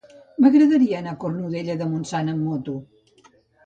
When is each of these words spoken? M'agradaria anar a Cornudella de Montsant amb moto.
M'agradaria 0.45 0.97
anar 1.03 1.13
a 1.17 1.21
Cornudella 1.25 1.79
de 1.85 1.91
Montsant 1.95 2.37
amb 2.37 2.47
moto. 2.53 2.79